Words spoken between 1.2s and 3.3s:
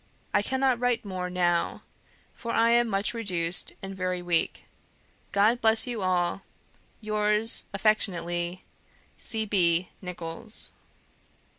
now; for I am much